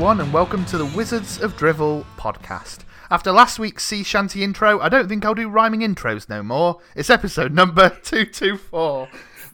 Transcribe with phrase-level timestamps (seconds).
[0.00, 2.84] Everyone, and welcome to the Wizards of Drivel podcast.
[3.10, 6.80] After last week's sea shanty intro, I don't think I'll do rhyming intros no more.
[6.96, 9.08] It's episode number 224.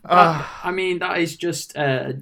[0.09, 2.13] Uh, I mean, that is just uh,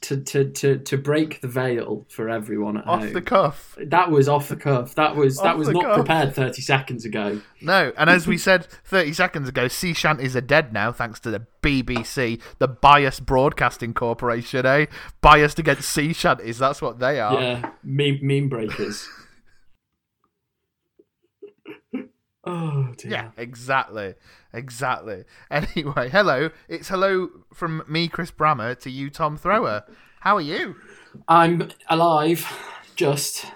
[0.00, 3.12] to, to, to, to break the veil for everyone at Off home.
[3.12, 3.76] the cuff.
[3.80, 4.94] That was off the cuff.
[4.94, 5.96] That was that was not cuff.
[5.96, 7.40] prepared thirty seconds ago.
[7.60, 11.30] No, and as we said 30 seconds ago, sea shanties are dead now thanks to
[11.30, 14.86] the BBC, the Biased Broadcasting Corporation, eh?
[15.22, 17.40] Biased against sea shanties, that's what they are.
[17.40, 19.08] Yeah, meme, meme breakers.
[22.46, 23.10] Oh dear.
[23.10, 24.14] Yeah, exactly.
[24.52, 25.24] Exactly.
[25.50, 26.50] Anyway, hello.
[26.68, 29.84] It's hello from me, Chris Brammer, to you, Tom Thrower.
[30.20, 30.76] How are you?
[31.28, 32.46] I'm alive.
[32.96, 33.46] Just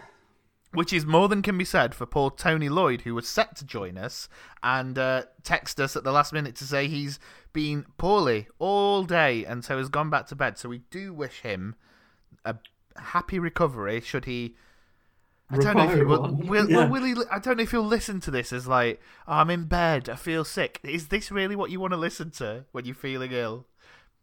[0.73, 3.65] Which is more than can be said for poor Tony Lloyd, who was set to
[3.65, 4.29] join us
[4.63, 7.19] and uh, text us at the last minute to say he's
[7.53, 10.59] been poorly all day and so has gone back to bed.
[10.59, 11.75] So we do wish him
[12.45, 12.57] a
[12.97, 14.01] happy recovery.
[14.01, 14.57] Should he?
[15.51, 16.35] I don't know if he will.
[16.35, 16.85] Will, Yeah.
[16.85, 17.15] will, will he?
[17.31, 20.17] I don't know if he'll listen to this as like, oh, I'm in bed, I
[20.17, 20.79] feel sick.
[20.83, 23.67] Is this really what you want to listen to when you're feeling ill?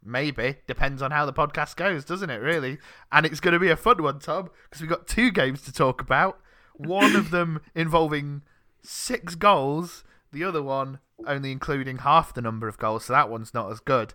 [0.04, 2.38] Maybe depends on how the podcast goes, doesn't it?
[2.38, 2.78] Really,
[3.12, 5.74] and it's going to be a fun one, Tom, because we've got two games to
[5.74, 6.40] talk about.
[6.76, 8.44] One of them involving
[8.84, 13.54] six goals, the other one only including half the number of goals, so that one's
[13.54, 14.14] not as good.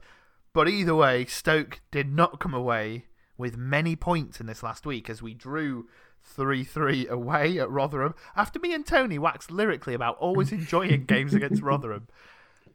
[0.52, 3.06] But either way, Stoke did not come away
[3.38, 5.88] with many points in this last week as we drew
[6.22, 8.14] 3 3 away at Rotherham.
[8.36, 12.08] After me and Tony waxed lyrically about always enjoying games against Rotherham.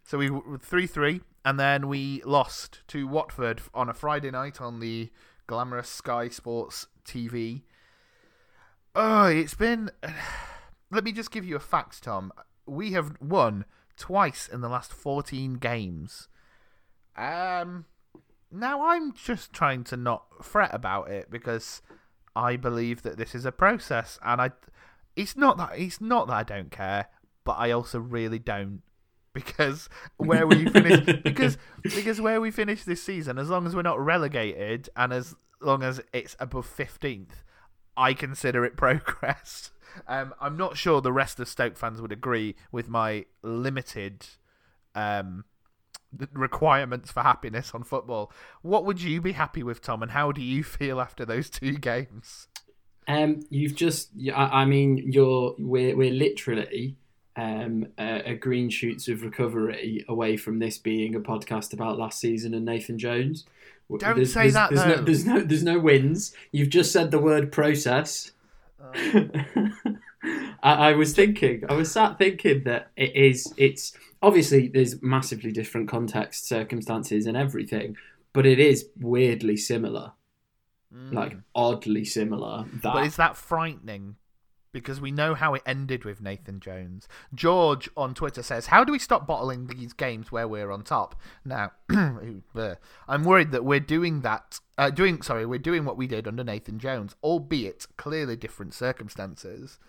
[0.03, 0.29] So we
[0.59, 5.09] 3 3, and then we lost to Watford on a Friday night on the
[5.47, 7.63] glamorous Sky Sports TV.
[8.95, 9.91] Oh, it's been.
[10.91, 12.31] Let me just give you a fact, Tom.
[12.65, 13.65] We have won
[13.97, 16.27] twice in the last 14 games.
[17.17, 17.85] Um,
[18.51, 21.81] now I'm just trying to not fret about it because
[22.35, 24.51] I believe that this is a process, and I.
[25.15, 27.07] It's not that it's not that I don't care,
[27.45, 28.81] but I also really don't
[29.35, 33.83] because where we finish because because where we finish this season, as long as we're
[33.83, 37.43] not relegated and as long as it's above fifteenth,
[37.95, 39.71] I consider it progress.
[40.07, 44.25] Um, I'm not sure the rest of Stoke fans would agree with my limited
[44.93, 45.45] um,
[46.33, 48.31] requirements for happiness on football.
[48.61, 50.01] What would you be happy with, Tom?
[50.01, 52.47] And how do you feel after those two games?
[53.07, 54.09] um, you've just.
[54.35, 56.95] I, mean, you're we're we're literally
[57.37, 62.19] um a, a green shoots of recovery away from this being a podcast about last
[62.19, 63.45] season and Nathan Jones.
[63.89, 64.95] Don't There's- say there's- that, There's though.
[64.95, 66.33] no, there's no there's no wins.
[66.51, 68.31] You've just said the word process.
[70.63, 75.51] I, I was thinking, I was sat thinking that it is, it's obviously there's massively
[75.51, 77.95] different context, circumstances, and everything,
[78.33, 80.13] but it is weirdly similar,
[81.11, 82.65] like oddly similar.
[82.81, 82.93] That Mm.
[82.93, 84.15] But is that frightening?
[84.75, 87.07] Because we know how it ended with Nathan Jones.
[87.33, 91.15] George on Twitter says, How do we stop bottling these games where we're on top?
[91.45, 91.71] Now.
[93.07, 94.59] I'm worried that we're doing that.
[94.77, 99.79] Uh, doing sorry, we're doing what we did under Nathan Jones, albeit clearly different circumstances.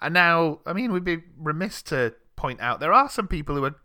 [0.00, 3.64] And now, I mean, we'd be remiss to point out there are some people who
[3.64, 3.76] are.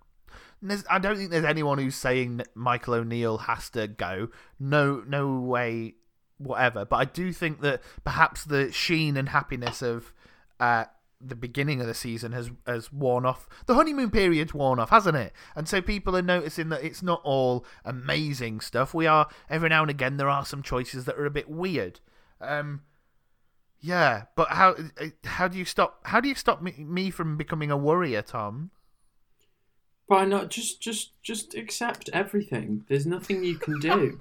[0.90, 4.30] I don't think there's anyone who's saying Michael O'Neill has to go.
[4.60, 5.96] No, no way,
[6.38, 6.86] whatever.
[6.86, 10.14] But I do think that perhaps the sheen and happiness of
[10.62, 10.86] uh,
[11.20, 13.50] the beginning of the season has has worn off.
[13.66, 15.34] The honeymoon period's worn off, hasn't it?
[15.56, 18.94] And so people are noticing that it's not all amazing stuff.
[18.94, 22.00] We are every now and again there are some choices that are a bit weird.
[22.40, 22.84] Um,
[23.82, 24.76] yeah, but how
[25.26, 28.72] how do you stop how do you stop me, me from becoming a worrier, Tom?
[30.12, 32.84] why not just just just accept everything?
[32.90, 34.20] There's nothing you can do.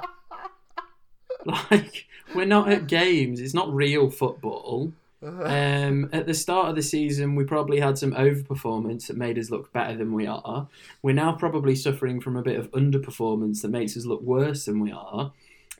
[1.44, 3.40] like we're not at games.
[3.40, 4.92] It's not real football.
[5.50, 9.50] Um, at the start of the season, we probably had some overperformance that made us
[9.50, 10.68] look better than we are.
[11.02, 14.80] We're now probably suffering from a bit of underperformance that makes us look worse than
[14.80, 15.32] we are.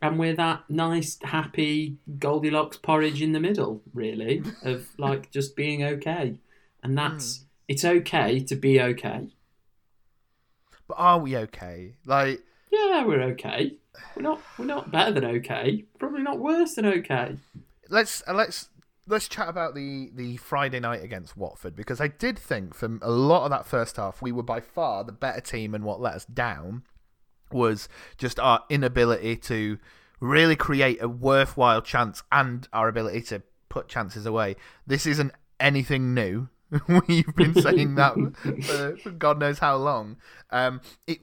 [0.03, 5.85] And we're that nice, happy Goldilocks porridge in the middle, really, of like just being
[5.85, 6.37] okay.
[6.83, 9.29] And that's it's okay to be okay.
[10.89, 11.95] But are we okay?
[12.07, 13.77] Like Yeah, we're okay.
[14.17, 15.85] We're not we're not better than okay.
[15.99, 17.37] Probably not worse than okay.
[17.89, 18.71] let's uh, let's
[19.07, 23.11] let's chat about the the Friday night against Watford because I did think from a
[23.11, 26.15] lot of that first half we were by far the better team and what let
[26.15, 26.83] us down
[27.53, 29.79] was just our inability to
[30.21, 34.57] really create a worthwhile chance and our ability to put chances away.
[34.87, 36.49] This isn't anything new.
[37.09, 38.15] We've been saying that
[38.63, 40.19] for, for God knows how long.
[40.51, 41.19] Um, it,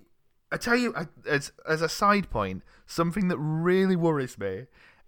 [0.52, 0.94] I tell you,
[1.26, 4.66] as as a side point, something that really worries me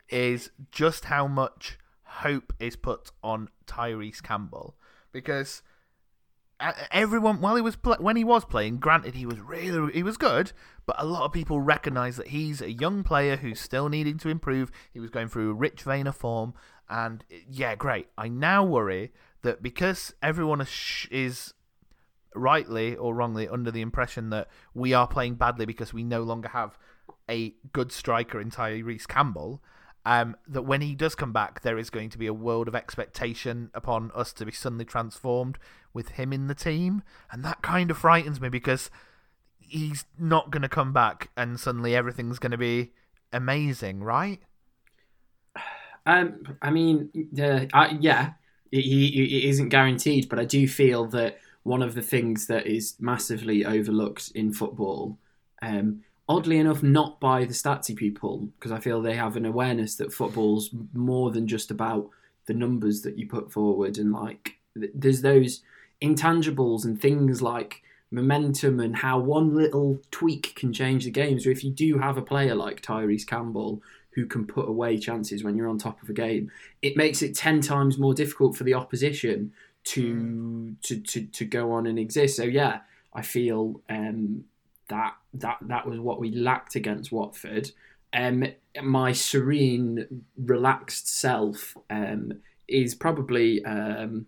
[0.09, 1.77] is just how much
[2.09, 4.75] hope is put on Tyrese Campbell
[5.11, 5.61] because
[6.59, 10.17] uh, everyone while he was when he was playing granted he was really he was
[10.17, 10.51] good
[10.85, 14.27] but a lot of people recognize that he's a young player who's still needing to
[14.27, 14.71] improve.
[14.91, 16.55] He was going through a rich vein of form
[16.89, 18.07] and yeah great.
[18.17, 19.11] I now worry
[19.43, 20.65] that because everyone
[21.11, 21.53] is
[22.33, 26.49] rightly or wrongly under the impression that we are playing badly because we no longer
[26.49, 26.77] have
[27.29, 29.61] a good striker in Tyrese Campbell
[30.09, 32.73] um, that when he does come back, there is going to be a world of
[32.73, 35.59] expectation upon us to be suddenly transformed
[35.93, 38.89] with him in the team, and that kind of frightens me because
[39.59, 42.91] he's not going to come back and suddenly everything's going to be
[43.31, 44.39] amazing, right?
[46.07, 48.31] Um, I mean, uh, I, yeah,
[48.71, 52.95] he, he isn't guaranteed, but I do feel that one of the things that is
[52.99, 55.19] massively overlooked in football
[55.61, 59.95] um, oddly enough, not by the statsy people, because I feel they have an awareness
[59.95, 62.09] that football's more than just about
[62.45, 65.61] the numbers that you put forward, and like there's those
[66.01, 67.81] intangibles and things like
[68.11, 71.39] momentum and how one little tweak can change the game.
[71.39, 75.43] So if you do have a player like Tyrese Campbell who can put away chances
[75.43, 76.51] when you're on top of a game,
[76.81, 79.51] it makes it ten times more difficult for the opposition
[79.85, 80.75] to mm.
[80.83, 82.37] to to, to go on and exist.
[82.37, 82.81] So yeah,
[83.13, 84.45] I feel um,
[84.89, 87.71] that that that was what we lacked against Watford.
[88.11, 88.45] Um,
[88.81, 92.33] my serene, relaxed self um,
[92.67, 94.25] is probably um,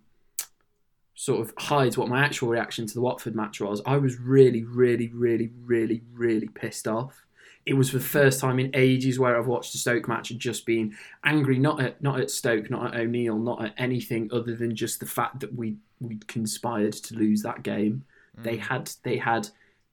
[1.16, 3.82] sort of hides what my actual reaction to the Watford match was.
[3.86, 7.26] I was really, really, really, really, really pissed off.
[7.64, 10.66] It was the first time in ages where I've watched a Stoke match and just
[10.66, 14.76] been angry, not at not at Stoke, not at O'Neill, not at anything other than
[14.76, 18.04] just the fact that we we conspired to lose that game.
[18.40, 18.44] Mm.
[18.44, 19.50] They had they had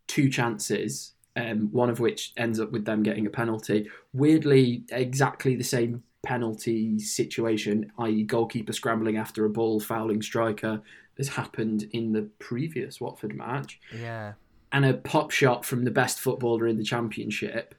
[0.08, 3.88] two chances, um, one of which ends up with them getting a penalty.
[4.12, 10.82] Weirdly, exactly the same penalty situation, i.e., goalkeeper scrambling after a ball, fouling striker,
[11.16, 13.80] has happened in the previous Watford match.
[13.96, 14.32] Yeah.
[14.72, 17.74] And a pop shot from the best footballer in the championship.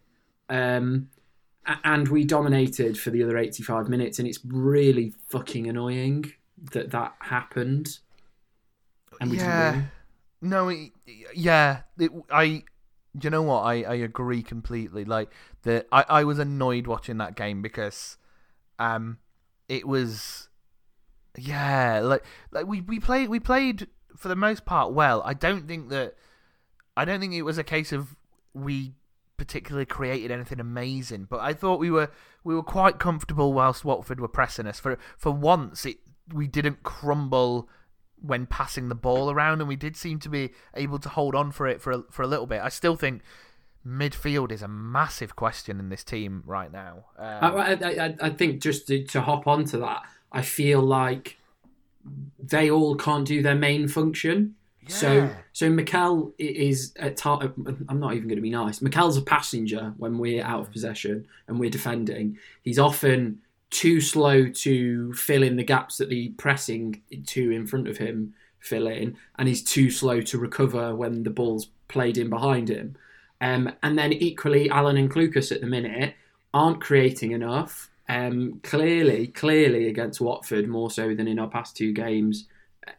[0.50, 1.10] Um,
[1.84, 6.34] and we dominated for the other 85 minutes, and it's really fucking annoying
[6.72, 8.00] that that happened.
[9.22, 9.72] And we yeah.
[9.72, 9.92] didn't win.
[10.41, 10.74] No,
[11.33, 12.63] yeah, it, I.
[13.19, 13.62] You know what?
[13.62, 15.03] I, I agree completely.
[15.03, 15.31] Like
[15.63, 18.18] the I, I was annoyed watching that game because,
[18.77, 19.18] um,
[19.68, 20.47] it was,
[21.36, 25.24] yeah, like like we, we played we played for the most part well.
[25.25, 26.15] I don't think that,
[26.95, 28.15] I don't think it was a case of
[28.53, 28.94] we
[29.38, 32.12] particularly created anything amazing, but I thought we were
[32.43, 34.79] we were quite comfortable whilst Watford were pressing us.
[34.79, 35.98] For for once, it
[36.31, 37.67] we didn't crumble
[38.22, 41.52] when passing the ball around, and we did seem to be able to hold on
[41.52, 42.62] for it for a, for a little bit.
[42.62, 43.22] I still think
[43.86, 47.06] midfield is a massive question in this team right now.
[47.18, 51.38] Um, I, I, I, think just to, to hop onto that, I feel like
[52.42, 54.56] they all can't do their main function.
[54.82, 54.96] Yeah.
[54.96, 57.18] So, so Mikel is at.
[57.18, 57.54] Tar-
[57.90, 58.82] I'm not even going to be nice.
[58.82, 62.38] Mikel's a passenger when we're out of possession and we're defending.
[62.64, 67.88] He's often too slow to fill in the gaps that the pressing two in front
[67.88, 72.30] of him fill in, and he's too slow to recover when the ball's played in
[72.30, 72.96] behind him.
[73.42, 76.16] Um, and then equally, Allen and Clucas at the minute
[76.54, 77.90] aren't creating enough.
[78.08, 82.48] Um, clearly, clearly against Watford, more so than in our past two games,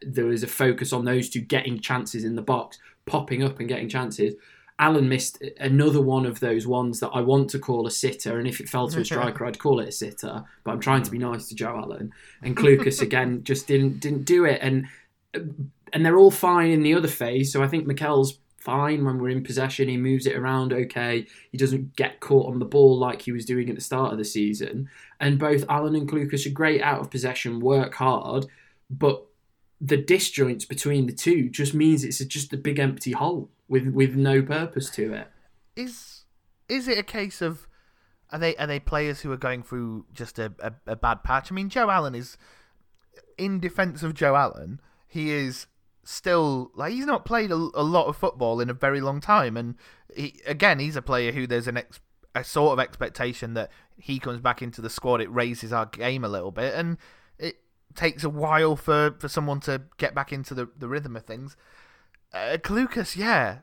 [0.01, 3.67] there was a focus on those two getting chances in the box, popping up and
[3.67, 4.33] getting chances.
[4.81, 8.47] Allen missed another one of those ones that I want to call a sitter, and
[8.47, 10.43] if it fell to a striker, I'd call it a sitter.
[10.63, 12.11] But I'm trying to be nice to Joe Allen,
[12.41, 14.87] and Clucas again just didn't didn't do it, and
[15.33, 17.53] and they're all fine in the other phase.
[17.53, 19.87] So I think Mikel's fine when we're in possession.
[19.87, 21.27] He moves it around okay.
[21.51, 24.17] He doesn't get caught on the ball like he was doing at the start of
[24.17, 24.89] the season.
[25.19, 28.47] And both Allen and Clucas are great out of possession, work hard,
[28.89, 29.25] but
[29.81, 34.15] the disjoints between the two just means it's just a big empty hole with with
[34.15, 35.27] no purpose to it.
[35.75, 36.25] Is
[36.69, 37.67] is it a case of
[38.31, 41.51] are they are they players who are going through just a, a, a bad patch?
[41.51, 42.37] I mean, Joe Allen is
[43.37, 44.79] in defence of Joe Allen.
[45.07, 45.65] He is
[46.03, 49.57] still like he's not played a, a lot of football in a very long time,
[49.57, 49.75] and
[50.15, 51.99] he, again, he's a player who there's an ex,
[52.35, 55.21] a sort of expectation that he comes back into the squad.
[55.21, 56.97] It raises our game a little bit, and
[57.95, 61.55] takes a while for, for someone to get back into the, the rhythm of things.
[62.33, 62.57] Uh,
[63.15, 63.59] yeah,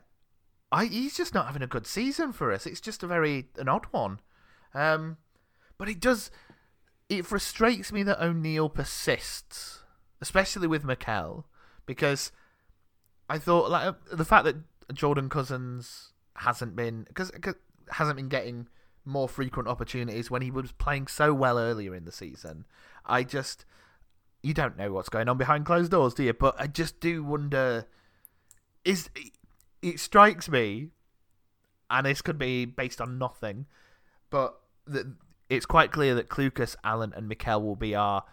[0.71, 2.65] I he's just not having a good season for us.
[2.65, 4.19] It's just a very an odd one.
[4.73, 5.17] Um,
[5.77, 6.29] but it does.
[7.07, 9.81] It frustrates me that O'Neill persists,
[10.21, 11.47] especially with Mikel,
[11.87, 12.31] because
[13.27, 14.57] I thought like the fact that
[14.93, 17.31] Jordan Cousins hasn't been because
[17.91, 18.67] hasn't been getting
[19.05, 22.65] more frequent opportunities when he was playing so well earlier in the season.
[23.05, 23.65] I just
[24.41, 26.33] you don't know what's going on behind closed doors, do you?
[26.33, 27.85] But I just do wonder
[28.85, 29.09] is
[29.81, 30.89] it strikes me
[31.89, 33.65] and this could be based on nothing,
[34.29, 35.15] but the,
[35.49, 38.23] it's quite clear that Clucas, Allen, and Mikel will be our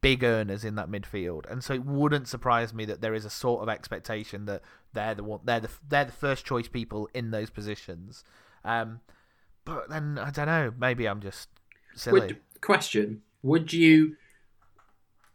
[0.00, 3.30] big earners in that midfield, and so it wouldn't surprise me that there is a
[3.30, 4.62] sort of expectation that
[4.92, 8.24] they're the one, they're the they're the first choice people in those positions.
[8.64, 9.00] Um,
[9.64, 10.72] but then I don't know.
[10.78, 11.48] Maybe I'm just
[11.94, 12.20] silly.
[12.20, 14.16] Would, question: Would you?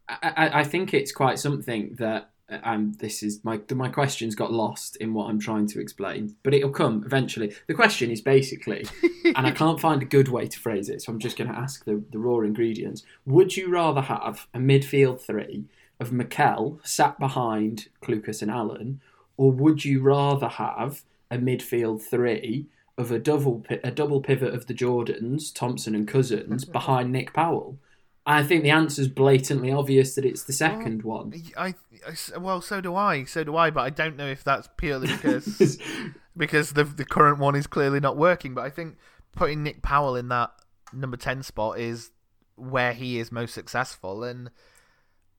[0.08, 2.30] I, I, I think it's quite something that
[2.64, 6.54] um, this is my my questions got lost in what I'm trying to explain, but
[6.54, 7.56] it'll come eventually.
[7.68, 8.86] The question is basically,
[9.26, 11.58] and I can't find a good way to phrase it, so I'm just going to
[11.58, 13.04] ask the, the raw ingredients.
[13.26, 15.66] Would you rather have a midfield three
[16.00, 19.02] of Mikel sat behind Clucas and Allen,
[19.38, 24.68] or would you rather have a midfield three of a double a double pivot of
[24.68, 27.80] the Jordans, Thompson and Cousins behind Nick Powell?
[28.26, 31.34] I think the answer is blatantly obvious that it's the second one.
[31.56, 31.76] I,
[32.08, 35.08] I, well, so do I, so do I, but I don't know if that's purely
[35.08, 35.78] because
[36.38, 38.56] because the the current one is clearly not working.
[38.56, 38.98] But I think
[39.36, 40.52] putting Nick Powell in that
[40.92, 42.12] number ten spot is
[42.56, 44.50] where he is most successful, and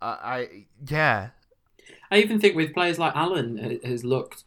[0.01, 0.49] I, I
[0.89, 1.31] yeah.
[2.11, 4.45] I even think with players like Allen uh, has looked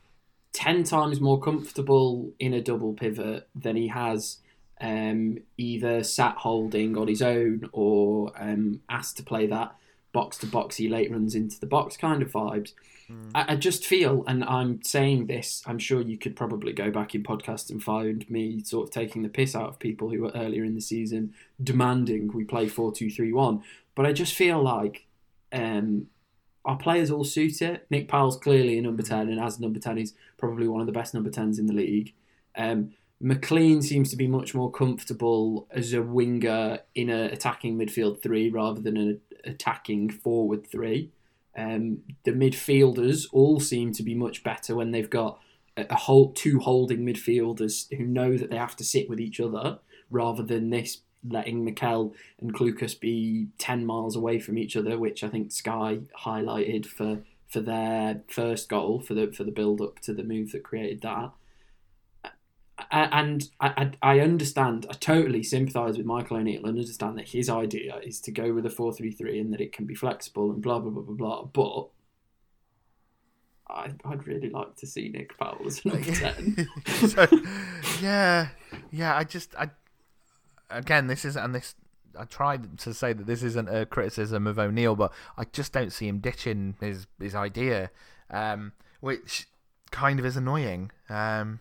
[0.53, 4.37] ten times more comfortable in a double pivot than he has
[4.81, 9.75] um, either sat holding on his own or um, asked to play that
[10.11, 12.73] box to boxy late runs into the box kind of vibes.
[13.11, 13.31] Mm.
[13.35, 17.13] I, I, just feel, and I'm saying this, I'm sure you could probably go back
[17.13, 20.31] in podcast and find me sort of taking the piss out of people who were
[20.33, 23.63] earlier in the season demanding we play 4 2 3 1.
[23.95, 25.05] But I just feel like
[25.51, 26.07] um,
[26.65, 27.85] our players all suit it.
[27.89, 30.87] Nick Powell's clearly a number 10, and as a number 10, he's probably one of
[30.87, 32.13] the best number 10s in the league.
[32.55, 38.21] Um, McLean seems to be much more comfortable as a winger in an attacking midfield
[38.21, 41.11] three rather than an attacking forward three.
[41.57, 45.39] Um, the midfielders all seem to be much better when they've got
[45.75, 49.79] a, whole two holding midfielders who know that they have to sit with each other
[50.09, 55.23] rather than this letting Mikel and Clucas be ten miles away from each other, which
[55.23, 59.99] I think Sky highlighted for for their first goal for the for the build up
[59.99, 61.31] to the move that created that
[62.91, 67.97] and I, I understand, I totally sympathise with Michael O'Neill and understand that his idea
[67.97, 70.61] is to go with a 4 3 3 and that it can be flexible and
[70.61, 71.43] blah, blah, blah, blah, blah.
[71.43, 71.89] But
[73.71, 76.67] I, I'd really like to see Nick Powell as number 10.
[77.07, 77.27] so,
[78.01, 78.49] yeah,
[78.91, 79.69] yeah, I just, I,
[80.71, 81.75] again, this is, and this,
[82.17, 85.93] I tried to say that this isn't a criticism of O'Neill, but I just don't
[85.93, 87.91] see him ditching his, his idea,
[88.31, 89.47] um, which
[89.91, 90.89] kind of is annoying.
[91.07, 91.59] Um,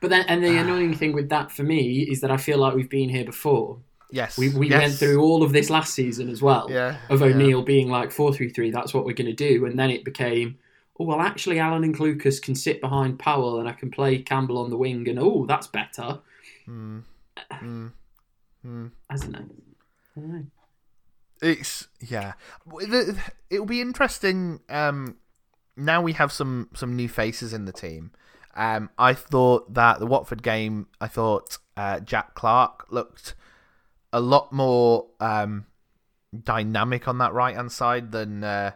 [0.00, 2.74] but then, and the annoying thing with that for me is that I feel like
[2.74, 3.78] we've been here before.
[4.10, 4.80] Yes, we we yes.
[4.80, 6.66] went through all of this last season as well.
[6.70, 7.64] Yeah, of O'Neill yeah.
[7.64, 8.70] being like four three three.
[8.70, 10.58] That's what we're going to do, and then it became.
[11.00, 14.58] Oh well, actually, Allen and Clucas can sit behind Powell, and I can play Campbell
[14.58, 16.18] on the wing, and oh, that's better.
[16.68, 17.02] Mm.
[17.50, 17.92] Mm.
[18.66, 18.90] Mm.
[19.08, 19.46] I don't know.
[20.16, 20.46] I don't know.
[21.40, 22.34] It's yeah.
[23.50, 24.60] It'll be interesting.
[24.68, 25.16] Um,
[25.76, 28.12] now we have some some new faces in the team.
[28.54, 33.34] Um, I thought that the Watford game, I thought uh, Jack Clarke looked
[34.12, 35.66] a lot more um,
[36.44, 38.72] dynamic on that right hand side than uh,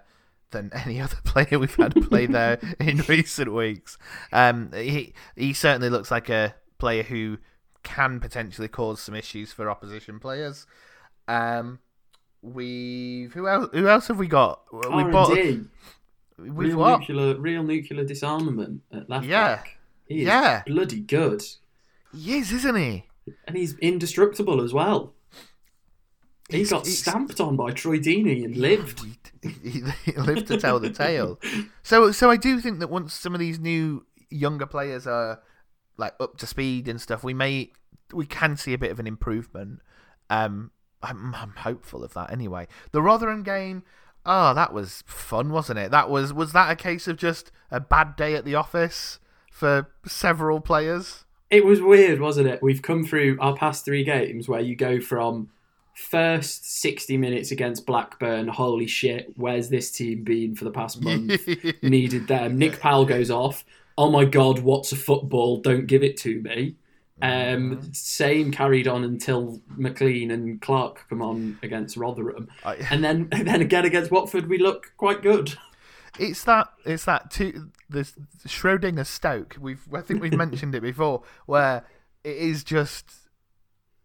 [0.50, 3.98] than any other player we've had play there in recent weeks.
[4.32, 7.38] Um, he he certainly looks like a player who
[7.82, 10.66] can potentially cause some issues for opposition players.
[11.28, 11.80] Um,
[12.42, 13.68] we've who else?
[13.72, 14.62] Who else have we got?
[14.72, 15.38] We bought.
[16.38, 17.00] We've real what?
[17.00, 19.56] nuclear, real nuclear disarmament at left yeah.
[19.56, 19.78] back.
[20.06, 21.42] He yeah, bloody good.
[22.14, 23.04] He is, isn't he?
[23.46, 25.14] And he's indestructible as well.
[26.48, 27.00] He he's, got he's...
[27.00, 29.04] stamped on by Troy Deeney and lived.
[29.62, 31.38] He lived to tell the tale.
[31.84, 35.40] So, so I do think that once some of these new younger players are
[35.96, 37.70] like up to speed and stuff, we may
[38.12, 39.80] we can see a bit of an improvement.
[40.30, 42.66] Um, I'm, I'm hopeful of that anyway.
[42.90, 43.84] The Rotherham game,
[44.26, 45.90] Oh, that was fun, wasn't it?
[45.92, 49.88] That was was that a case of just a bad day at the office for
[50.04, 51.24] several players?
[51.48, 52.62] It was weird, wasn't it?
[52.62, 55.48] We've come through our past three games where you go from
[55.94, 61.48] first 60 minutes against Blackburn, holy shit, where's this team been for the past month?
[61.82, 62.58] Needed them.
[62.58, 63.64] Nick Powell goes off.
[63.96, 65.56] Oh my god, what's a football?
[65.58, 66.74] Don't give it to me.
[67.22, 67.30] Um,
[67.76, 67.92] mm-hmm.
[67.92, 73.48] Same carried on until McLean and Clarke come on against Rotherham, I, and then and
[73.48, 75.56] then again against Watford, we look quite good.
[76.18, 78.14] It's that it's that two this
[78.46, 79.56] Schrodinger Stoke.
[79.58, 81.86] We've I think we've mentioned it before, where
[82.22, 83.10] it is just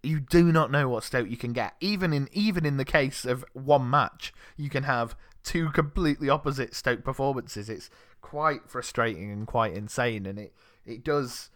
[0.04, 1.76] you do not know what Stoke you can get.
[1.82, 6.74] Even in even in the case of one match, you can have two completely opposite
[6.76, 7.70] Stoke performances.
[7.70, 7.90] It's
[8.22, 10.54] quite frustrating and quite insane, and it
[10.86, 11.50] it does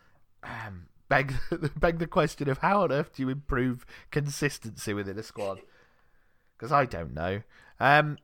[0.43, 1.33] um, beg
[1.79, 5.59] beg the question of how on earth do you improve consistency within a squad?
[6.57, 7.41] Because I don't know.
[7.79, 8.17] Um,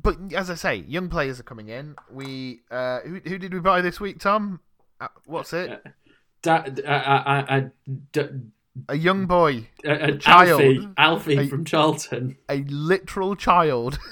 [0.00, 1.96] but as I say, young players are coming in.
[2.10, 4.60] We uh, who who did we buy this week, Tom?
[5.00, 5.82] Uh, what's it?
[6.42, 7.60] Da, uh, uh, uh,
[8.12, 8.28] d-
[8.88, 10.60] A young boy, a, a child.
[10.60, 12.36] Alfie, Alfie A- from Charlton.
[12.48, 13.98] a literal child.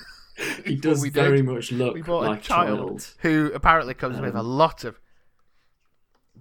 [0.64, 1.20] He does we did.
[1.22, 4.84] very much look we bought like a child, who apparently comes with a Um, lot
[4.84, 4.98] of.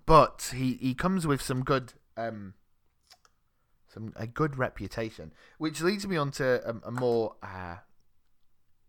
[0.10, 2.56] But he, he comes with some good um,
[3.88, 7.76] some a good reputation, which leads me on to a, a more uh,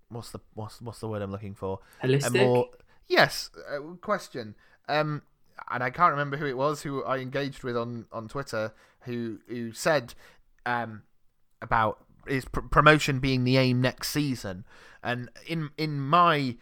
[0.08, 1.80] what's the what's what's the word I'm looking for?
[2.02, 2.32] A Holistic.
[2.32, 2.68] more
[3.06, 4.54] yes uh, question.
[4.88, 5.20] Um,
[5.70, 9.40] and I can't remember who it was who I engaged with on, on Twitter who
[9.46, 10.14] who said
[10.64, 11.02] um
[11.60, 14.64] about his pr- promotion being the aim next season.
[15.02, 16.56] And in in my,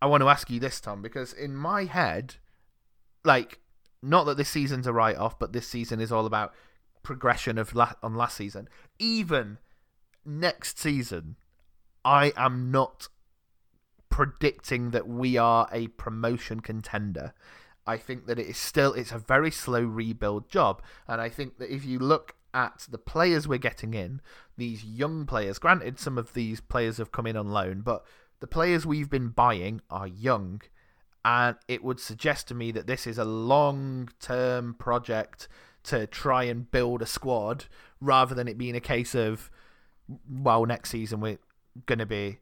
[0.00, 2.36] I want to ask you this, Tom, because in my head,
[3.24, 3.58] like,
[4.04, 6.54] not that this season's a write off, but this season is all about
[7.02, 8.68] progression of la- on last season.
[8.98, 9.58] Even
[10.24, 11.36] next season,
[12.04, 13.08] I am not
[14.10, 17.34] predicting that we are a promotion contender.
[17.86, 21.58] I think that it is still it's a very slow rebuild job, and I think
[21.58, 24.20] that if you look at the players we're getting in,
[24.56, 28.04] these young players, granted some of these players have come in on loan, but
[28.40, 30.62] the players we've been buying are young,
[31.24, 35.48] and it would suggest to me that this is a long-term project
[35.84, 37.64] to try and build a squad
[38.00, 39.50] rather than it being a case of
[40.28, 41.38] well next season we're
[41.86, 42.38] going to be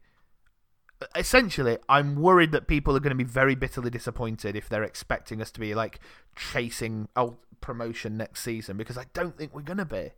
[1.17, 5.41] essentially, I'm worried that people are going to be very bitterly disappointed if they're expecting
[5.41, 6.01] us to be like
[6.37, 10.11] chasing out promotion next season because I don't think we're going to be.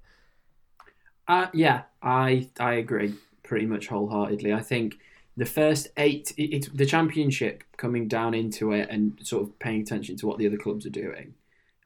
[1.26, 4.52] Uh, yeah, I I agree pretty much wholeheartedly.
[4.52, 4.98] I think
[5.36, 9.80] the first eight, it, it's the championship coming down into it and sort of paying
[9.80, 11.34] attention to what the other clubs are doing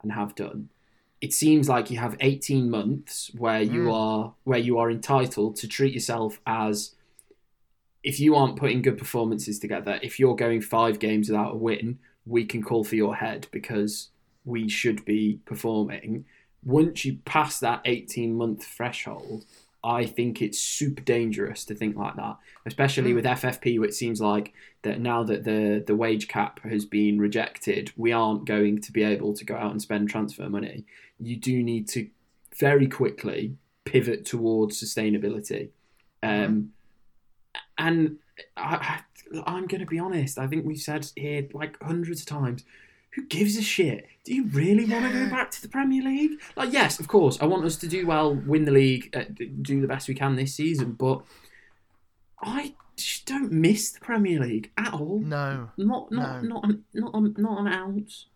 [0.03, 0.69] and have done.
[1.21, 3.93] It seems like you have 18 months where you Mm.
[3.93, 6.95] are where you are entitled to treat yourself as
[8.05, 11.99] if you aren't putting good performances together, if you're going five games without a win,
[12.25, 14.11] we can call for your head because
[14.45, 16.25] we should be performing.
[16.65, 19.45] Once you pass that 18 month threshold,
[19.89, 24.53] I think it's super dangerous to think like that, especially with FFP, which seems like
[24.83, 29.03] that now that the the wage cap has been rejected, we aren't going to be
[29.03, 30.85] able to go out and spend transfer money.
[31.19, 32.07] You do need to
[32.59, 35.71] very quickly pivot towards sustainability.
[36.23, 36.73] Um,
[37.79, 38.19] and
[38.59, 39.01] I,
[39.35, 40.39] I, I'm going to be honest.
[40.39, 42.63] I think we've said here like hundreds of times.
[43.15, 44.07] Who gives a shit?
[44.25, 46.33] Do you really want to go back to the Premier League?
[46.57, 47.39] Like, yes, of course.
[47.41, 49.25] I want us to do well, win the league, uh,
[49.63, 50.93] do the best we can this season.
[50.93, 51.23] But
[52.43, 55.21] I just don't miss the Premier League at all.
[55.21, 55.71] No.
[55.77, 56.49] Not, not, No.
[56.49, 58.27] not, an, not, not an ounce.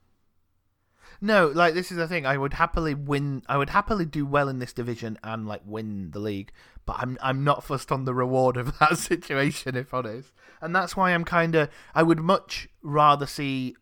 [1.20, 2.26] No, like this is the thing.
[2.26, 3.42] I would happily win.
[3.48, 6.50] I would happily do well in this division and like win the league.
[6.84, 10.32] But I'm I'm not fussed on the reward of that situation, if honest.
[10.60, 11.68] And that's why I'm kind of.
[11.94, 13.76] I would much rather see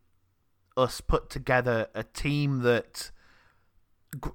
[0.76, 3.10] us put together a team that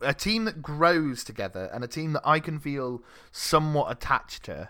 [0.02, 4.70] a team that grows together and a team that I can feel somewhat attached to,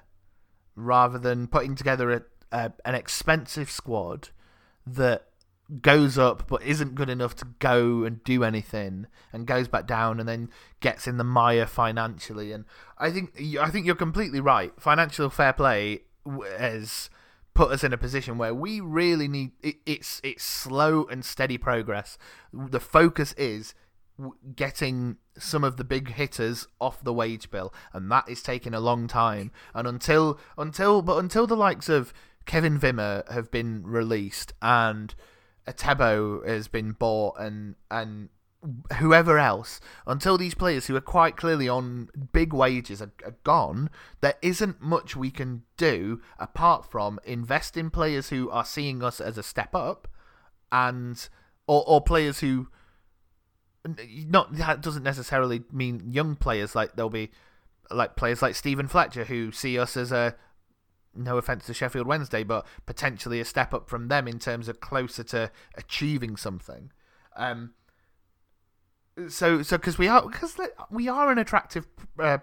[0.75, 4.29] rather than putting together a, a an expensive squad
[4.87, 5.27] that
[5.81, 10.19] goes up but isn't good enough to go and do anything and goes back down
[10.19, 10.49] and then
[10.79, 12.51] gets in the mire financially.
[12.51, 12.65] And
[12.97, 14.73] I think I think you're completely right.
[14.79, 16.01] Financial fair play
[16.57, 17.09] has
[17.55, 21.57] put us in a position where we really need it, it's it's slow and steady
[21.57, 22.19] progress.
[22.53, 23.73] The focus is
[24.55, 28.79] getting some of the big hitters off the wage bill and that is taking a
[28.79, 29.51] long time.
[29.73, 32.13] And until until but until the likes of
[32.45, 35.15] Kevin Vimmer have been released and
[35.67, 38.29] Atebo has been bought and and
[38.97, 43.89] whoever else until these players who are quite clearly on big wages are, are gone
[44.21, 49.19] there isn't much we can do apart from invest in players who are seeing us
[49.21, 50.07] as a step up
[50.71, 51.29] and
[51.67, 52.67] or, or players who
[54.27, 57.29] not that doesn't necessarily mean young players like there'll be
[57.91, 60.35] like players like Steven Fletcher who see us as a
[61.15, 64.79] no offense to Sheffield Wednesday, but potentially a step up from them in terms of
[64.79, 66.91] closer to achieving something.
[67.35, 67.73] Um,
[69.29, 70.57] so, so because we are because
[70.89, 71.87] we are an attractive
[72.19, 72.39] uh,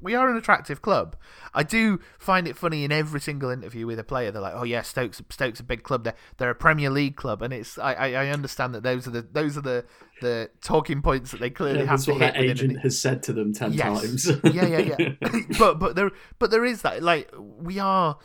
[0.00, 1.16] we are an attractive club.
[1.54, 4.30] I do find it funny in every single interview with a player.
[4.32, 6.04] They're like, "Oh yeah, Stokes, Stokes a big club.
[6.04, 9.10] They're they're a Premier League club," and it's I, I, I understand that those are
[9.10, 9.84] the those are the
[10.20, 12.34] the talking points that they clearly Yeah, have that's to what hit.
[12.34, 14.00] their agent an- has said to them ten Yes.
[14.02, 14.30] times.
[14.52, 15.08] yeah, yeah, yeah.
[15.58, 18.18] but but there but there is that like we are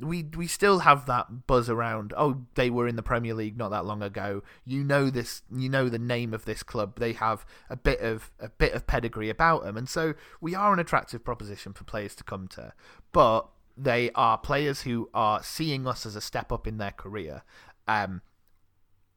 [0.00, 2.12] we we still have that buzz around.
[2.16, 4.42] Oh, they were in the Premier League not that long ago.
[4.64, 5.42] You know this.
[5.54, 6.98] You know the name of this club.
[6.98, 10.72] They have a bit of a bit of pedigree about them, and so we are
[10.72, 12.72] an attractive proposition for players to come to.
[13.12, 17.42] But they are players who are seeing us as a step up in their career.
[17.86, 18.22] Um,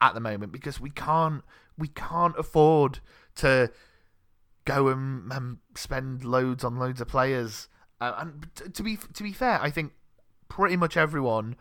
[0.02, 1.44] at the moment because we can't
[1.78, 3.00] we can't afford
[3.36, 3.72] to
[4.66, 7.68] go and, and spend loads on loads of players.
[8.00, 9.94] Uh, and to be to be fair, I think
[10.52, 11.56] pretty much everyone,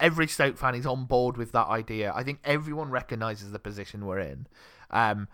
[0.00, 2.12] every Stoke fan is on board with that idea.
[2.14, 4.48] I think everyone recognises the position we're in.
[4.90, 5.28] Um,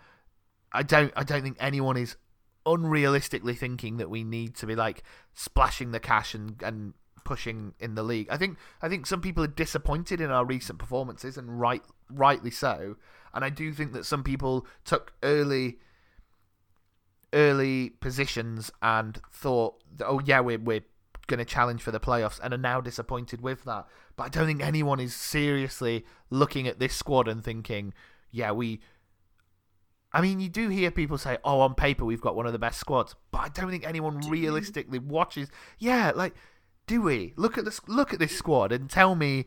[0.70, 2.16] I don't I don't think anyone is
[2.66, 6.92] unrealistically thinking that we need to be like splashing the cash and and
[7.24, 8.28] pushing in the league.
[8.30, 12.50] I think I think some people are disappointed in our recent performances and right rightly
[12.50, 12.96] so.
[13.32, 15.78] And I do think that some people took early
[17.32, 20.84] early positions and thought, oh yeah, we're we're
[21.30, 23.86] going to challenge for the playoffs, and are now disappointed with that.
[24.16, 27.94] But I don't think anyone is seriously looking at this squad and thinking,
[28.30, 28.80] yeah, we.
[30.12, 32.58] I mean, you do hear people say, "Oh, on paper we've got one of the
[32.58, 35.48] best squads," but I don't think anyone realistically watches.
[35.78, 36.34] Yeah, like,
[36.88, 37.80] do we look at this?
[37.86, 39.46] Look at this squad and tell me,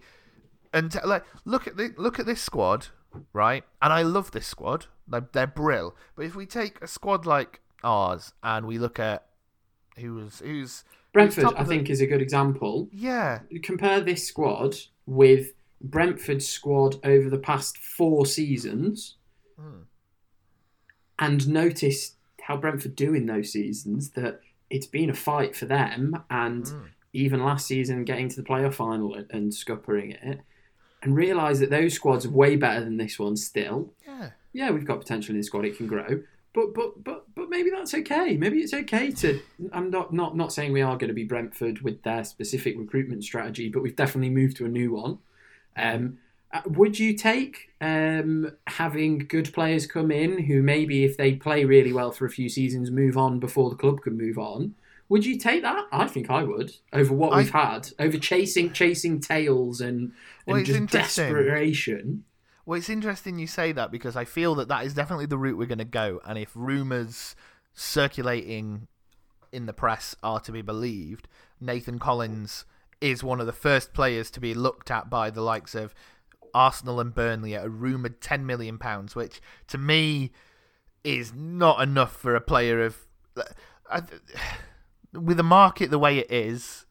[0.71, 2.87] and t- like, look at the look at this squad,
[3.33, 3.65] right?
[3.81, 5.97] And I love this squad; like, they're brill.
[6.15, 9.27] But if we take a squad like ours and we look at
[9.97, 12.89] who's who's Brentford, I of the- think, is a good example.
[12.91, 19.15] yeah, Compare this squad with Brentford's squad over the past four seasons,
[19.57, 19.81] Hmm.
[21.19, 24.11] and notice how Brentford do in those seasons.
[24.11, 26.87] That it's been a fight for them, and Mm.
[27.13, 30.39] even last season getting to the playoff final and, and scuppering it,
[31.03, 33.93] and realise that those squads are way better than this one still.
[34.05, 34.31] yeah.
[34.51, 36.23] yeah, we've got potential in the squad; it can grow.
[36.53, 38.37] But but but but maybe that's okay.
[38.37, 39.41] Maybe it's okay to.
[39.71, 43.23] I'm not not not saying we are going to be Brentford with their specific recruitment
[43.23, 45.17] strategy, but we've definitely moved to a new one.
[45.75, 46.19] Um,
[46.51, 51.65] uh, would you take um, having good players come in who maybe if they play
[51.65, 54.75] really well for a few seasons move on before the club can move on?
[55.09, 55.85] Would you take that?
[55.91, 60.11] I think I would over what I- we've had over chasing chasing tails and
[60.45, 62.25] and it's just desperation.
[62.65, 65.57] Well, it's interesting you say that because I feel that that is definitely the route
[65.57, 66.21] we're going to go.
[66.25, 67.35] And if rumours
[67.73, 68.87] circulating
[69.51, 71.27] in the press are to be believed,
[71.59, 72.65] Nathan Collins
[73.01, 75.93] is one of the first players to be looked at by the likes of
[76.53, 78.79] Arsenal and Burnley at a rumoured £10 million,
[79.13, 80.31] which to me
[81.03, 82.97] is not enough for a player of.
[85.13, 86.85] With the market the way it is,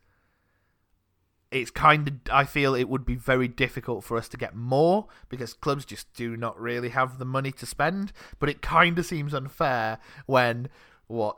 [1.52, 5.06] it's kind of I feel it would be very difficult for us to get more
[5.28, 8.12] because clubs just do not really have the money to spend.
[8.38, 10.68] But it kind of seems unfair when
[11.06, 11.36] what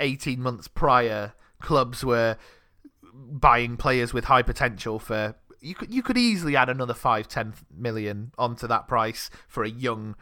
[0.00, 2.36] eighteen months prior clubs were
[3.14, 7.54] buying players with high potential for you could you could easily add another five ten
[7.74, 10.14] million onto that price for a young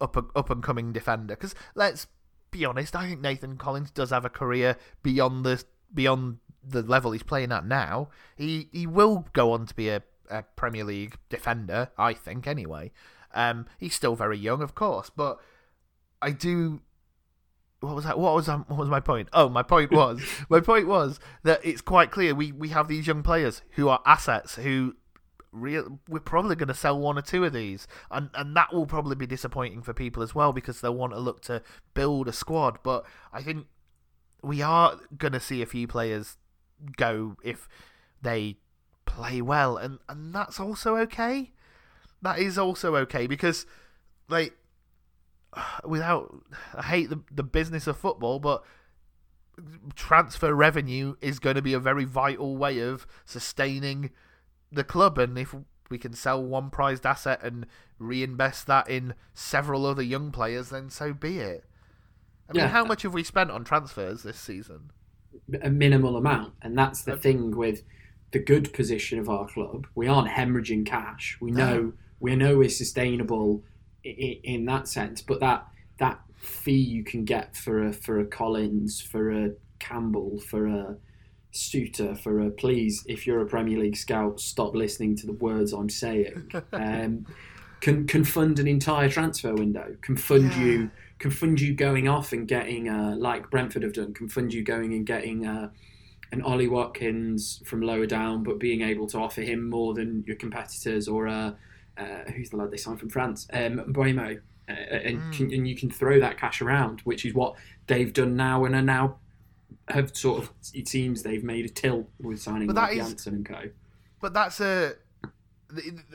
[0.00, 2.06] up up and coming defender because let's
[2.50, 7.12] be honest I think Nathan Collins does have a career beyond the beyond the level
[7.12, 11.16] he's playing at now he he will go on to be a, a Premier League
[11.28, 12.92] defender I think anyway
[13.34, 15.40] um he's still very young of course but
[16.22, 16.80] I do
[17.84, 18.18] what was that?
[18.18, 19.28] What was um, what was my point?
[19.32, 23.06] Oh, my point was my point was that it's quite clear we we have these
[23.06, 24.96] young players who are assets who
[25.52, 28.86] real we're probably going to sell one or two of these and and that will
[28.86, 31.62] probably be disappointing for people as well because they'll want to look to
[31.94, 33.66] build a squad but I think
[34.42, 36.36] we are going to see a few players
[36.96, 37.68] go if
[38.22, 38.56] they
[39.06, 41.52] play well and and that's also okay
[42.22, 43.66] that is also okay because
[44.28, 44.54] like
[45.84, 46.34] without
[46.74, 48.64] I hate the the business of football, but
[49.94, 54.10] transfer revenue is going to be a very vital way of sustaining
[54.72, 55.54] the club, and if
[55.90, 57.66] we can sell one prized asset and
[57.98, 61.64] reinvest that in several other young players, then so be it.
[62.48, 62.68] I mean, Yeah.
[62.68, 64.90] how much have we spent on transfers this season?
[65.62, 67.82] A minimal amount, and that's the thing with
[68.32, 69.86] the good position of our club.
[69.94, 71.36] We aren't hemorrhaging cash.
[71.40, 71.66] We No.
[71.66, 73.62] know we know we're sustainable
[74.02, 75.66] in, in that sense, but that
[75.98, 80.96] that fee you can get for a for a Collins, for a Campbell, for a
[81.52, 85.72] Souttar, for a please, if you're a Premier League scout, stop listening to the words
[85.72, 86.50] I'm saying.
[86.72, 87.26] Um,
[87.80, 90.64] can can fund an entire transfer window, can fund Yeah.
[90.64, 94.52] you, can fund you going off and getting uh, like Brentford have done, can fund
[94.52, 95.70] you going and getting uh,
[96.32, 100.36] an Ollie Watkins from lower down, but being able to offer him more than your
[100.36, 101.52] competitors, or uh,
[101.96, 105.32] uh, who's the lad they signed from France, um, uh, and, Mm.
[105.32, 107.54] can, and you can throw that cash around, which is what
[107.86, 109.18] they've done now and are now
[109.88, 113.08] have sort of it seems they've made a tilt with signing But like that is-
[113.08, 113.60] Janssen and co.
[114.20, 114.94] But that's a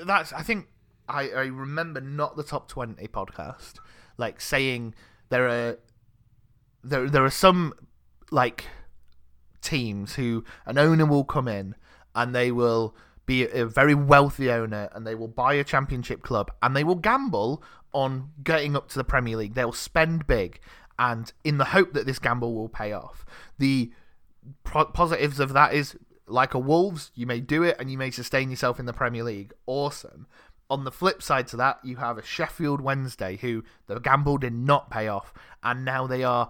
[0.05, 0.67] that's I think
[1.07, 3.75] I, I remember not the top twenty podcast
[4.19, 4.93] like saying
[5.29, 5.79] there are
[6.83, 7.73] there there are some
[8.31, 8.65] like
[9.61, 11.75] teams who an owner will come in
[12.15, 16.51] and they will be a very wealthy owner and they will buy a championship club
[16.61, 19.53] and they will gamble on getting up to the Premier League.
[19.53, 20.59] They'll spend big
[20.97, 23.25] and in the hope that this gamble will pay off.
[23.57, 23.91] The
[24.63, 25.95] pro- positives of that is
[26.27, 29.23] like a Wolves, you may do it and you may sustain yourself in the Premier
[29.23, 29.53] League.
[29.65, 30.27] Awesome.
[30.69, 34.53] On the flip side to that, you have a Sheffield Wednesday who the gamble did
[34.53, 36.49] not pay off, and now they are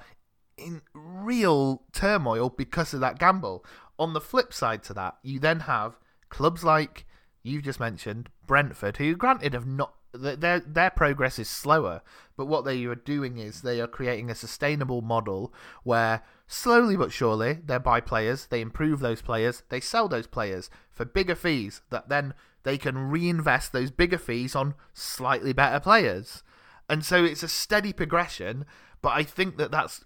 [0.57, 3.65] in real turmoil because of that gamble.
[3.97, 5.97] On the flip side to that, you then have
[6.29, 7.05] clubs like
[7.43, 12.01] you've just mentioned, Brentford, who granted have not their their progress is slower,
[12.35, 15.53] but what they are doing is they are creating a sustainable model
[15.83, 20.69] where slowly but surely they buy players, they improve those players, they sell those players
[20.91, 26.43] for bigger fees that then they can reinvest those bigger fees on slightly better players.
[26.89, 28.65] And so it's a steady progression,
[29.01, 30.03] but I think that that's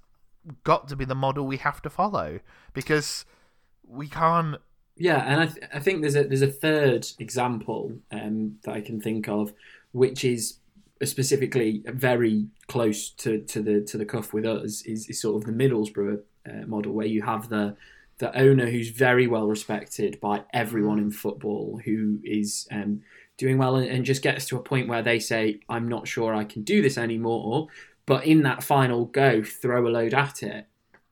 [0.64, 2.40] got to be the model we have to follow
[2.74, 3.26] because
[3.88, 4.58] we can't
[4.98, 8.82] Yeah, and I, th- I think there's a there's a third example um, that I
[8.82, 9.54] can think of,
[9.92, 10.58] which is
[11.04, 15.46] specifically very close to, to the to the cuff with us is, is sort of
[15.46, 17.76] the Middlesbrough uh, model, where you have the
[18.18, 23.02] the owner who's very well respected by everyone in football, who is um,
[23.38, 26.34] doing well and, and just gets to a point where they say, "I'm not sure
[26.34, 27.68] I can do this anymore,"
[28.06, 30.68] but in that final go, throw a load at it.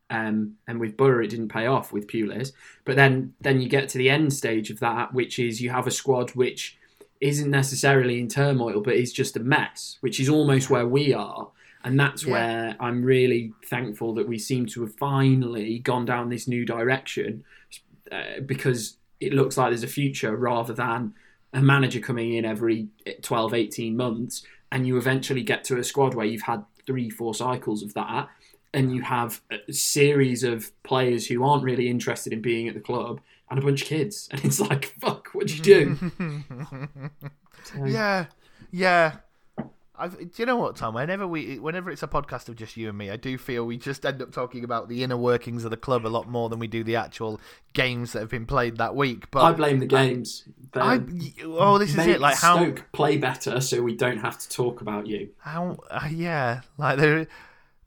[0.09, 2.51] Um, and with Boro, it didn't pay off with Pulis.
[2.83, 5.87] But then, then you get to the end stage of that, which is you have
[5.87, 6.77] a squad which
[7.21, 11.49] isn't necessarily in turmoil, but is just a mess, which is almost where we are.
[11.83, 12.31] And that's Yeah.
[12.31, 17.43] where I'm really thankful that we seem to have finally gone down this new direction
[18.11, 21.13] uh, because it looks like there's a future rather than
[21.53, 22.87] a manager coming in every
[23.21, 27.33] 12, 18 months and you eventually get to a squad where you've had three, four
[27.35, 28.29] cycles of that
[28.73, 32.79] and you have a series of players who aren't really interested in being at the
[32.79, 34.29] club and a bunch of kids.
[34.31, 36.11] And it's like, fuck, what do you do?
[37.63, 38.25] So- Yeah,
[38.71, 39.17] yeah.
[40.01, 40.95] I've, do you know what, Tom?
[40.95, 43.77] Whenever we, whenever it's a podcast of just you and me, I do feel we
[43.77, 46.57] just end up talking about the inner workings of the club a lot more than
[46.57, 47.39] we do the actual
[47.73, 49.29] games that have been played that week.
[49.29, 50.47] But I blame the games.
[50.73, 51.01] I,
[51.43, 52.19] oh, this is it.
[52.19, 55.29] Like how, Stoke play better so we don't have to talk about you.
[55.37, 57.27] how, uh, yeah, like there,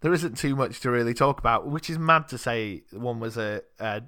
[0.00, 2.84] there isn't too much to really talk about, which is mad to say.
[2.92, 3.62] One was a,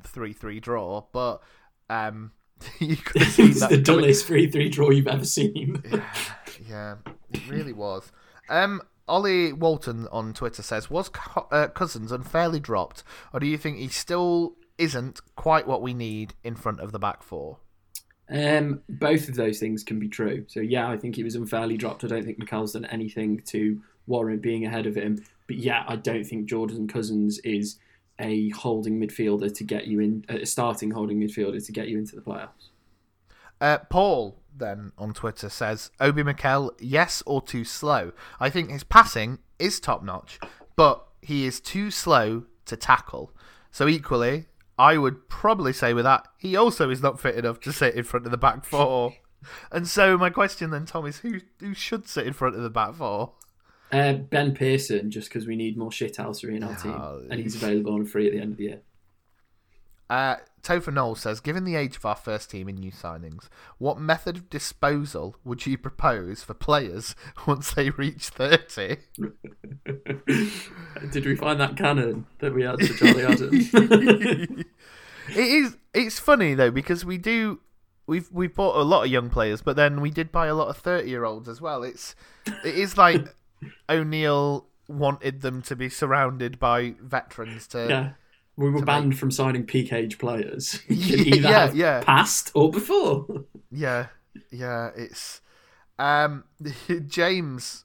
[0.04, 1.42] three-three draw, but
[1.90, 2.30] um,
[2.80, 5.82] you could have seen that the coming- dullest 3 3 draw you've ever seen.
[6.68, 6.96] yeah,
[7.32, 8.10] it really was.
[8.48, 13.56] Um, Ollie Walton on Twitter says, "Was Co- uh, Cousins unfairly dropped, or do you
[13.58, 17.58] think he still isn't quite what we need in front of the back four?"
[18.28, 20.44] Um, both of those things can be true.
[20.48, 22.02] So yeah, I think he was unfairly dropped.
[22.02, 25.22] I don't think Mikel's done anything to warrant being ahead of him.
[25.46, 27.78] But yeah, I don't think Jordan Cousins is
[28.18, 32.16] a holding midfielder to get you in, a starting holding midfielder to get you into
[32.16, 32.70] the playoffs.
[33.60, 38.12] Uh, Paul then on Twitter says, "Obi Mikel, yes or too slow?
[38.40, 40.38] I think his passing is top notch,
[40.76, 43.32] but he is too slow to tackle.
[43.70, 44.46] So equally."
[44.78, 48.04] I would probably say with that, he also is not fit enough to sit in
[48.04, 49.14] front of the back four.
[49.70, 52.70] And so my question then, Tom, is who who should sit in front of the
[52.70, 53.34] back four?
[53.92, 57.54] Uh, ben Pearson, just because we need more shithousery in our team, Oh, and he's
[57.54, 58.80] available on free at the end of the year.
[60.08, 64.00] Uh, Topher Knoll says, given the age of our first team in new signings, what
[64.00, 67.14] method of disposal would you propose for players
[67.46, 68.96] once they reach 30?
[71.10, 73.70] Did we find that cannon that we had for Charlie Adams?
[73.74, 74.66] it
[75.36, 75.76] is.
[75.94, 77.60] It's funny though because we do.
[78.08, 80.68] We've we've bought a lot of young players, but then we did buy a lot
[80.68, 81.82] of thirty year olds as well.
[81.82, 82.14] It's
[82.64, 83.34] it is like
[83.88, 87.86] O'Neill wanted them to be surrounded by veterans to.
[87.88, 88.10] yeah.
[88.58, 90.80] We were banned from signing peak age players.
[90.88, 92.02] You Yeah, can either yeah, yeah.
[92.04, 93.26] past or before.
[93.70, 94.06] Yeah,
[94.50, 95.40] yeah, it's
[95.98, 96.44] um
[97.06, 97.84] James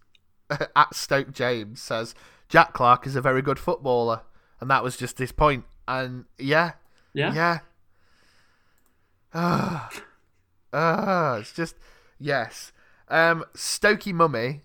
[0.50, 2.14] at Stoke James says
[2.48, 4.22] Jack Clarke is a very good footballer,
[4.62, 5.66] and that was just his point.
[5.88, 6.74] And yeah,
[7.14, 7.34] Yeah.
[7.34, 7.60] yeah,
[9.34, 9.90] ah,
[10.74, 11.76] ah, it's just
[12.20, 12.72] yes.
[13.10, 14.62] Um, Stokey Mummy,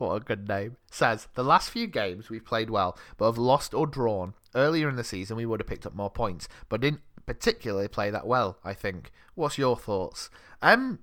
[0.00, 3.74] what a good name, says the last few games we've played well, but have lost
[3.74, 4.34] or drawn.
[4.54, 8.10] Earlier in the season, we would have picked up more points, but didn't particularly play
[8.10, 8.58] that well.
[8.64, 9.12] I think.
[9.34, 10.28] What's your thoughts?
[10.62, 10.98] Um,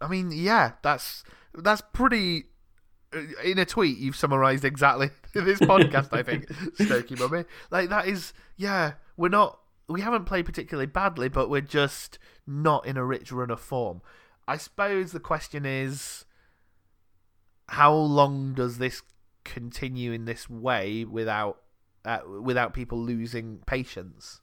[0.00, 2.44] I mean, yeah, that's that's pretty.
[3.14, 6.12] uh, In a tweet, you've summarised exactly this podcast.
[6.12, 6.46] I think,
[6.78, 11.60] Stokey Mummy, like that is, yeah, we're not, we haven't played particularly badly, but we're
[11.62, 14.02] just not in a rich run of form.
[14.46, 16.25] I suppose the question is,
[17.68, 19.02] how long does this
[19.44, 21.62] continue in this way without,
[22.04, 24.40] uh, without people losing patience?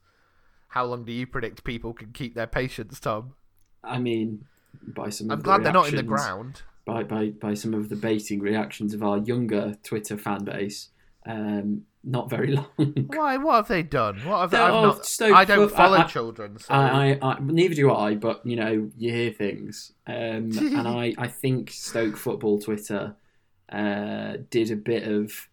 [0.68, 3.34] How long do you predict people can keep their patience, Tom?
[3.82, 4.44] I mean,
[4.82, 5.30] by some.
[5.30, 6.62] I'm of glad the they're not in the ground.
[6.84, 10.88] by, by, by some of the baiting reactions of our younger Twitter fan base.
[11.26, 12.66] Um, not very long.
[13.08, 13.36] Why?
[13.36, 14.18] What have they done?
[14.24, 14.58] What have they?
[14.58, 16.58] Not, Stoke I don't follow I- children.
[16.58, 16.72] So.
[16.74, 21.14] I, I, I, neither do I, but you know, you hear things, um, and I,
[21.18, 23.14] I think Stoke football Twitter
[23.70, 25.48] uh, did a bit of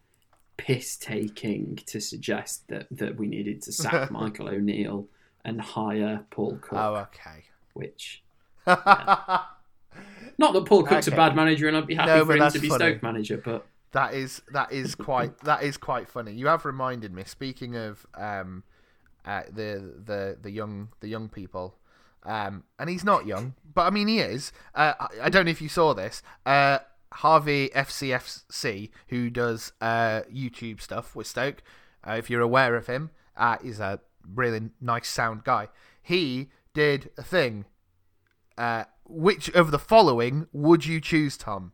[0.56, 5.06] piss taking to suggest that, that we needed to sack Michael O'Neill
[5.44, 7.44] and hire Paul Cook, oh, okay.
[7.72, 8.22] which
[8.66, 9.48] not
[10.38, 11.14] that Paul Cook's Okay.
[11.14, 12.78] a bad manager, and I'd be happy No, for him to be funny.
[12.92, 16.32] Stoke manager, but That is that is quite that is quite funny.
[16.32, 17.24] You have reminded me.
[17.24, 18.64] Speaking of um,
[19.24, 21.76] uh, the the the young the young people,
[22.24, 24.52] um, and he's not young, but I mean he is.
[24.74, 26.22] Uh, I, I don't know if you saw this.
[26.46, 26.78] Uh,
[27.12, 31.62] Harvey FCFC, who does uh, YouTube stuff with Stoke.
[32.06, 34.00] Uh, if you're aware of him, uh, he's a
[34.34, 35.68] really nice sound guy.
[36.02, 37.66] He did a thing.
[38.58, 41.72] Uh, which of the following would you choose, Tom?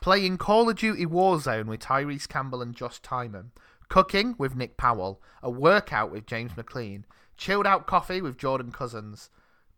[0.00, 3.50] Playing Call of Duty Warzone with Tyrese Campbell and Josh Tymon.
[3.88, 5.20] Cooking with Nick Powell.
[5.42, 7.02] A workout with James McClean.
[7.36, 9.28] Chilled out coffee with Jordan Cousins.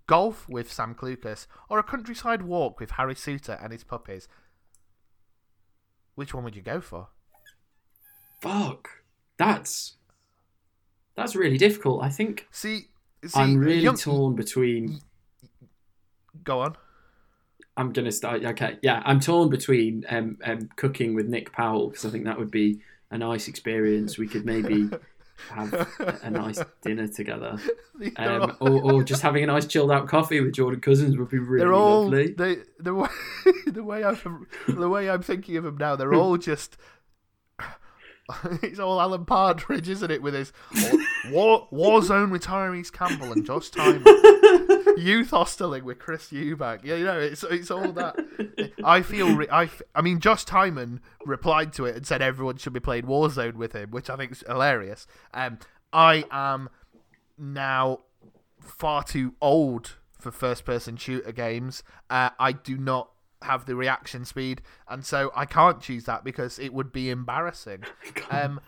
[0.07, 1.47] Golf with Sam Clucas.
[1.69, 4.29] Or a countryside walk with Harry Souttar and his puppies.
[6.15, 7.09] Which one would you go for?
[8.43, 8.89] fuck,
[9.39, 9.95] that's
[11.15, 12.03] that's really difficult.
[12.03, 12.89] I think See,
[13.25, 15.01] see I'm really young- torn between.
[16.43, 16.77] Go on.
[17.77, 18.45] I'm gonna start.
[18.45, 22.39] Okay, yeah, I'm torn between um, um, cooking with Nick Powell because I think that
[22.39, 22.81] would be
[23.11, 24.19] a nice experience.
[24.19, 24.91] We could maybe
[25.51, 27.59] have a, a nice dinner together,
[28.17, 31.39] um, or, or just having a nice chilled out coffee with Jordan Cousins would be
[31.39, 32.33] really they're all lovely.
[32.33, 33.09] they the way
[33.67, 35.97] the way I'm the way I'm thinking of them now.
[35.97, 36.77] They're all just.
[38.63, 40.23] It's all Alan Partridge, isn't it?
[40.23, 40.53] With his
[41.31, 44.05] war, war zone with Tyrese Campbell and Josh Tymon,
[44.99, 46.81] youth hosteling with Chris Eubank.
[46.85, 48.17] Yeah, you know, it's it's all that.
[48.85, 49.35] I feel.
[49.37, 49.65] Re- I.
[49.65, 53.55] f- I mean, Josh Tymon replied to it and said everyone should be playing Warzone
[53.55, 55.07] with him, which I think is hilarious.
[55.35, 55.59] Um,
[55.93, 56.69] I am
[57.39, 57.99] now
[58.61, 61.83] far too old for first person shooter games.
[62.09, 63.11] Uh, I do not
[63.43, 67.85] have the reaction speed, and so I can't choose that because it would be embarrassing.
[68.31, 68.61] Um,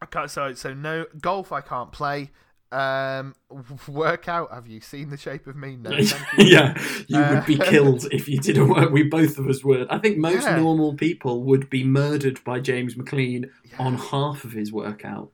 [0.00, 0.30] I can't.
[0.30, 1.52] So so no golf.
[1.52, 2.30] I can't play.
[2.72, 3.34] Um,
[3.88, 4.52] workout.
[4.52, 5.76] Have you seen the shape of me?
[5.76, 5.90] No.
[5.96, 6.06] you.
[6.38, 8.90] yeah, you Uh, would be killed if you didn't work.
[8.90, 9.88] We both of us would.
[9.88, 10.56] I think most Yeah.
[10.56, 15.30] normal people would be murdered by James McClean on half of his workout.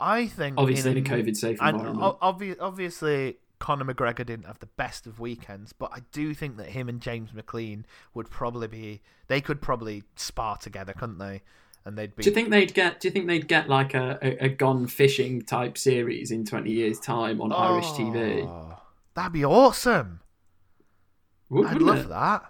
[0.00, 1.98] I think Obviously, in a a- COVID safe environment.
[2.22, 6.68] obvi- obviously, Conor McGregor didn't have the best of weekends, but I do think that
[6.68, 9.02] him and James McClean would probably be.
[9.26, 11.42] They could probably spar together, couldn't they?
[11.88, 12.22] And they'd be.
[12.22, 13.00] Do you think they'd get?
[13.00, 16.70] Do you think they'd get like a, a, a gone fishing type series in twenty
[16.70, 18.44] years' time on Irish TV?
[18.46, 18.78] Oh,
[19.14, 20.20] That'd be awesome.
[21.48, 22.08] Would, I'd love it?
[22.10, 22.42] that.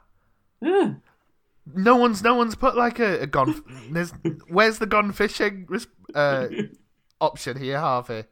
[0.60, 0.94] Yeah.
[1.72, 3.62] No one's no one's put like a, a gone.
[3.92, 4.12] There's
[4.48, 5.68] where's the gone fishing
[6.16, 6.48] uh,
[7.20, 8.24] option here, Harvey?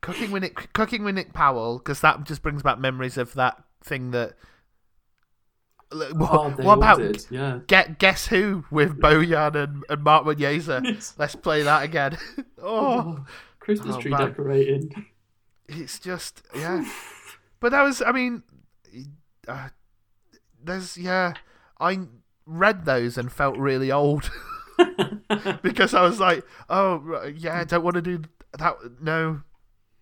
[0.00, 3.64] cooking with Nick, cooking with Nick Powell, because that just brings back memories of that
[3.82, 4.34] thing that.
[5.92, 7.60] What, Oh, what about did, Yeah.
[7.68, 10.82] get guess who with Bojan and, and Marc Muniesa?
[10.84, 11.14] Yes.
[11.16, 12.18] Let's play that again.
[12.62, 12.86] oh,
[13.18, 13.26] Oh,
[13.60, 14.28] Christmas Oh, tree man.
[14.28, 15.06] decorating.
[15.68, 16.84] it's just yeah.
[17.60, 18.42] But that was, I mean,
[19.48, 19.68] uh,
[20.62, 21.34] there's yeah.
[21.80, 22.00] I
[22.46, 24.30] read those and felt really old
[25.62, 28.22] because I was like, oh yeah, I don't want to do
[28.58, 28.76] that.
[29.00, 29.42] No,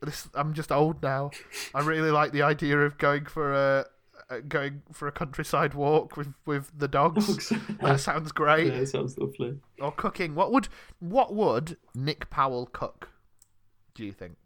[0.01, 1.31] this I'm just old now.
[1.75, 3.87] I really like the idea of going for a.
[4.37, 7.53] uh, Going for a countryside walk with, with the dogs.
[7.81, 8.73] That sounds great.
[8.73, 9.59] yeah, sounds lovely.
[9.81, 10.35] Or cooking.
[10.35, 10.69] What would
[11.01, 13.11] what would Nick Powell cook?
[13.95, 14.37] Do you think?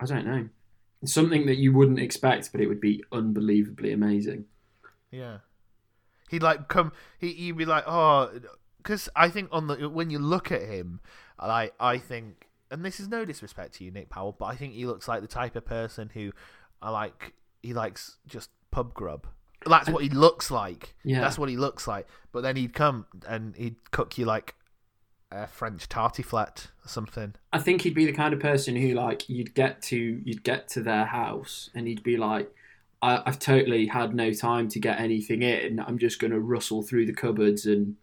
[0.00, 0.48] I don't know.
[1.04, 4.46] Something that you wouldn't expect, but it would be unbelievably amazing.
[5.10, 5.38] Yeah.
[6.30, 6.92] He'd like come.
[7.18, 8.30] He he'd be like, oh,
[8.78, 11.00] because I think on the when you look at him,
[11.40, 14.74] like I think, and this is no disrespect to you, Nick Powell, but I think
[14.74, 16.32] he looks like the type of person who,
[16.82, 17.34] I like.
[17.62, 19.26] He likes just pub grub.
[19.66, 20.94] That's what he looks like.
[21.02, 21.20] Yeah.
[21.20, 22.06] That's what he looks like.
[22.30, 24.54] But then he'd come and he'd cook you like
[25.32, 27.34] a French tartiflette or something.
[27.52, 30.68] I think he'd be the kind of person who like you'd get to you'd get
[30.68, 32.54] to their house and he'd be like,
[33.02, 35.80] I, I've totally had no time to get anything in.
[35.80, 37.96] I'm just going to rustle through the cupboards and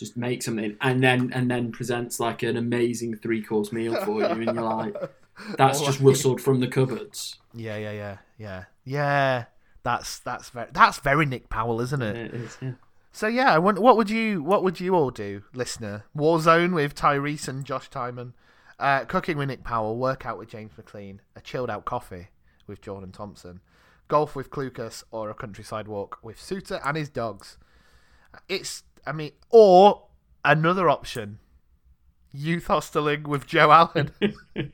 [0.00, 4.20] just make something, and then and then presents like an amazing three course meal for
[4.20, 4.96] you, and you're like,
[5.58, 7.36] that's Or just rustled from the cupboards.
[7.52, 9.44] Yeah, yeah, yeah, yeah, yeah.
[9.82, 12.16] That's that's very that's very Nick Powell, isn't it?
[12.16, 12.72] It is, yeah.
[13.12, 16.04] So yeah, I wonder, what would you what would you all do, listener?
[16.16, 18.32] Warzone with Tyrese and Josh Tymon,
[18.78, 22.28] uh, cooking with Nick Powell, workout with James McClean, a chilled out coffee
[22.66, 23.60] with Jordan Thompson,
[24.08, 27.58] golf with Clucas, or a countryside walk with Souttar and his dogs.
[28.48, 30.06] It's I mean, or
[30.44, 31.40] another option,
[32.32, 34.12] youth hosteling with Joe Allen,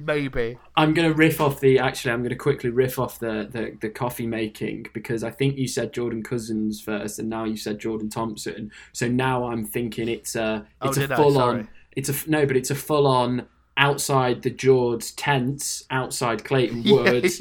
[0.00, 0.58] maybe.
[0.76, 1.78] I'm going to riff off the.
[1.78, 5.56] Actually, I'm going to quickly riff off the, the the coffee making because I think
[5.56, 8.70] you said Jordan Cousins first, and now you said Jordan Thompson.
[8.92, 11.68] So now I'm thinking it's a Oh, it's a full on.
[11.96, 13.46] It's a no, but it's a full on
[13.76, 17.40] outside the Jords tents outside Clayton Woods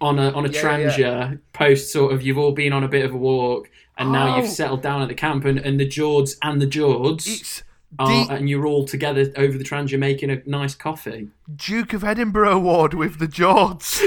[0.00, 2.22] on a on a Yeah, Trangia post sort of.
[2.22, 4.38] You've all been on a bit of a walk, and now Oh.
[4.38, 7.26] you've settled down at the camp, and, and the Jords and the Jords.
[7.26, 7.62] it's
[7.98, 11.28] Oh, Are, deep and you're all together over the Trangia making a nice coffee.
[11.54, 14.00] Duke of Edinburgh Award with the Jords.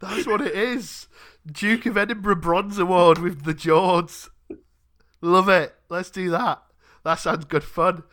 [0.00, 1.08] That's what it is.
[1.50, 4.30] Duke of Edinburgh Bronze Award with the Jords.
[5.20, 5.74] Love it.
[5.88, 6.62] Let's do that.
[7.04, 8.04] That sounds good fun.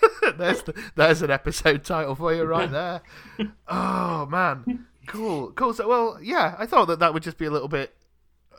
[0.36, 3.02] there's the, there's an episode title for you right there.
[3.68, 5.72] Oh man, cool, cool.
[5.72, 7.94] So well, yeah, I thought that that would just be a little bit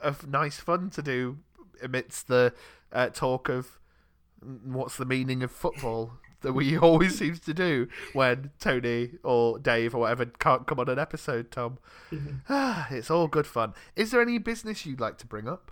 [0.02, 1.38] of nice fun to do
[1.82, 2.54] amidst the
[2.94, 3.80] uh, talk of
[4.46, 9.58] mm, what's the meaning of football that we always seems to do when Tony or
[9.60, 11.52] Dave or whatever can't come on an episode.
[11.52, 11.80] Tom,
[12.50, 13.74] it's all good fun.
[13.96, 15.72] Is there any business you'd like to bring up?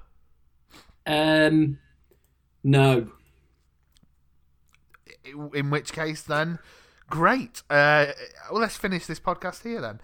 [1.05, 1.79] Um,
[2.63, 3.11] no.
[5.53, 6.57] In which case, then,
[7.09, 7.61] great.
[7.69, 8.07] Uh,
[8.51, 9.99] well, let's finish this podcast here then.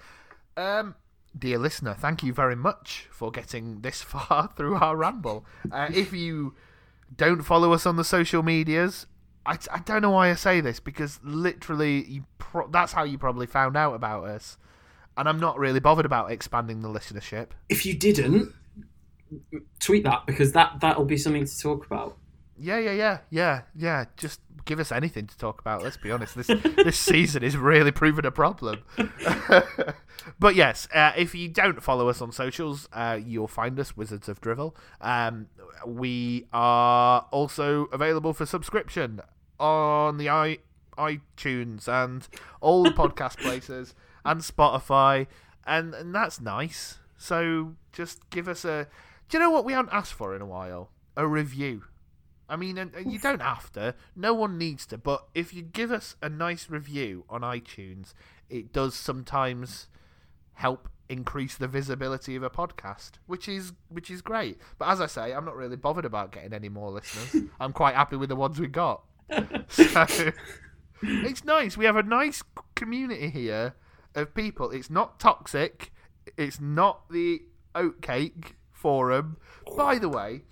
[0.57, 0.95] Um,
[1.37, 5.45] dear listener, thank you very much for getting this far through our ramble.
[5.71, 6.55] Uh, if you
[7.15, 9.07] don't follow us on the social medias,
[9.45, 13.17] I, I don't know why I say this because literally, you pro- that's how you
[13.17, 14.57] probably found out about us.
[15.15, 17.47] And I'm not really bothered about expanding the listenership.
[17.69, 18.53] If you didn't,
[19.79, 22.17] tweet that because that that'll be something to talk about.
[22.59, 24.05] Yeah, yeah, yeah, yeah, yeah.
[24.15, 25.81] Just give us anything to talk about.
[25.81, 26.35] Let's be honest.
[26.35, 28.83] This this season is really proving a problem.
[30.39, 34.29] but yes, uh, if you don't follow us on socials, uh, you'll find us Wizards
[34.29, 34.75] of Drivel.
[35.01, 35.47] Um,
[35.85, 39.21] we are also available for subscription
[39.59, 40.59] on the i
[40.97, 42.27] iTunes and
[42.59, 43.95] all the podcast places
[44.25, 45.27] and Spotify,
[45.65, 46.99] and and that's nice.
[47.17, 48.87] So just give us a.
[49.29, 50.89] Do you know what we haven't asked for in a while?
[51.15, 51.83] A review.
[52.49, 53.95] I mean, and, and you don't have to.
[54.15, 54.97] No one needs to.
[54.97, 58.13] But if you give us a nice review on iTunes,
[58.49, 59.87] it does sometimes
[60.53, 64.59] help increase the visibility of a podcast, which is which is great.
[64.77, 67.49] But as I say, I'm not really bothered about getting any more listeners.
[67.59, 69.03] I'm quite happy with the ones we got.
[69.69, 70.31] So
[71.01, 71.77] it's nice.
[71.77, 72.43] We have a nice
[72.75, 73.75] community here
[74.15, 74.71] of people.
[74.71, 75.91] It's not toxic.
[76.37, 77.43] It's not the
[77.75, 79.37] oatcake forum.
[79.75, 80.43] By the way,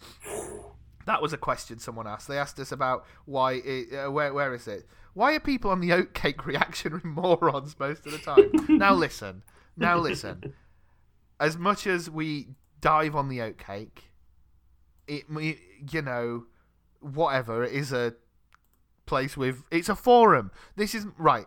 [1.05, 2.27] that was a question someone asked.
[2.27, 3.53] They asked us about why.
[3.63, 4.87] It, uh, where where is it?
[5.13, 8.51] Why are people on the oatcake reaction morons most of the time?
[8.77, 9.43] now listen.
[9.77, 10.53] Now listen.
[11.39, 12.49] As much as we
[12.81, 13.99] dive on the oatcake,
[15.07, 15.59] it we-
[15.91, 16.45] you know
[16.99, 18.15] whatever it is a
[19.05, 20.51] place with it's a forum.
[20.75, 21.45] This isn't right.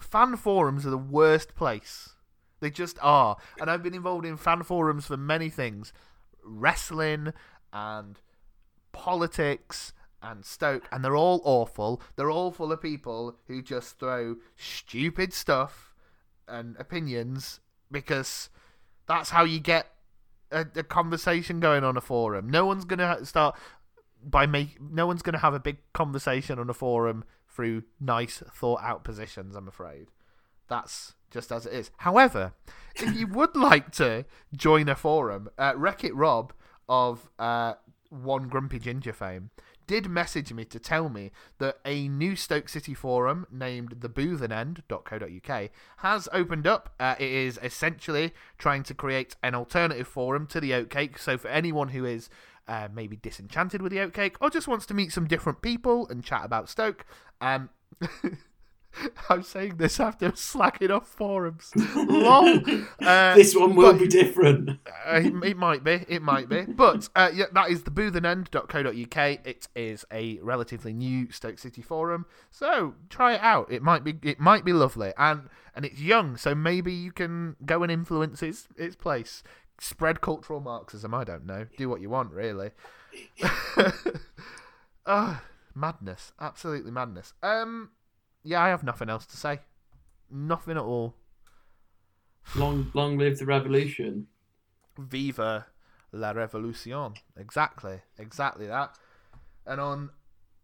[0.00, 2.14] Fan forums are the worst place.
[2.60, 3.36] They just are.
[3.60, 5.92] And I've been involved in fan forums for many things
[6.42, 7.32] wrestling
[7.72, 8.18] and
[8.92, 12.02] politics and Stoke, and they're all awful.
[12.16, 15.94] They're all full of people who just throw stupid stuff
[16.48, 17.60] and opinions
[17.90, 18.50] because
[19.06, 19.86] that's how you get
[20.50, 22.50] a, a conversation going on a forum.
[22.50, 23.56] No one's gonna start
[24.22, 24.80] by make.
[24.80, 29.54] No one's gonna have a big conversation on a forum through nice, thought out positions.
[29.54, 30.08] I'm afraid
[30.68, 31.90] that's just as it is.
[31.98, 32.52] However,
[32.94, 34.24] if you would like to
[34.54, 36.52] join a forum, uh, Wreck It Rob
[36.88, 37.74] of uh,
[38.10, 39.50] One Grumpy Ginger fame
[39.86, 46.28] did message me to tell me that a new Stoke City forum named theboothenend.co.uk has
[46.32, 46.94] opened up.
[47.00, 51.18] Uh, it is essentially trying to create an alternative forum to the Oatcake.
[51.18, 52.28] So for anyone who is
[52.68, 56.22] uh, maybe disenchanted with the Oatcake or just wants to meet some different people and
[56.22, 57.06] chat about Stoke,
[57.40, 57.70] um,
[59.28, 61.72] I'm saying this after slacking off forums.
[61.96, 62.60] Lol.
[63.00, 64.68] Uh, this one will but- be different.
[65.06, 69.46] uh, it, it might be, it might be, but uh, yeah, that is the boothenend.co.uk.
[69.46, 73.70] It is a relatively new Stoke City forum, so try it out.
[73.70, 77.56] It might be, it might be lovely, and and it's young, so maybe you can
[77.64, 79.42] go and influence its its place.
[79.80, 81.14] Spread cultural Marxism.
[81.14, 81.66] I don't know.
[81.76, 82.70] Do what you want, really.
[85.06, 85.42] Ah,
[85.74, 87.32] madness, absolutely madness.
[87.42, 87.90] Um,
[88.48, 89.60] yeah, I have nothing else to say.
[90.30, 91.14] Nothing at all.
[92.56, 94.26] Long, long live the revolution.
[94.98, 95.66] Viva
[96.12, 97.12] la revolution.
[97.36, 98.96] Exactly, exactly that.
[99.66, 100.10] And on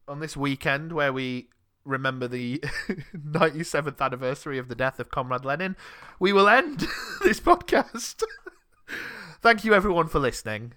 [0.09, 1.49] on this weekend where we
[1.85, 2.59] remember the
[3.15, 5.77] 97th anniversary of the death of Comrade Lenin,
[6.19, 6.87] we will end
[7.23, 8.23] this podcast.
[9.43, 10.73] Thank you everyone for listening.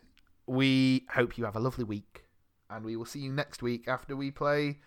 [0.45, 2.25] We hope you have a lovely week
[2.69, 4.79] and we will see you next week after we play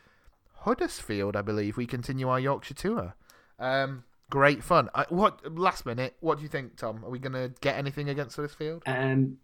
[0.61, 1.77] Huddersfield, I believe.
[1.77, 3.15] We continue our Yorkshire tour.
[3.59, 4.89] Um great fun.
[4.95, 7.05] I, what last minute, what do you think, Tom?
[7.05, 8.85] Are we going to get anything against Huddersfield?
[8.87, 9.39] Um,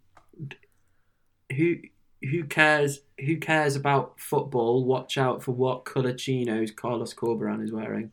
[1.55, 1.75] who
[2.23, 3.01] who cares?
[3.23, 4.85] Who cares about football?
[4.85, 8.11] Watch out for what colour chinos Carlos Corberan is wearing.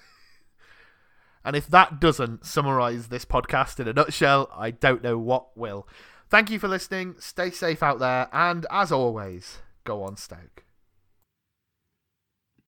[1.45, 5.87] And if that doesn't summarize this podcast in a nutshell, I don't know what will.
[6.29, 7.15] Thank you for listening.
[7.17, 8.27] Stay safe out there.
[8.33, 10.65] And as always, go on, Stoke.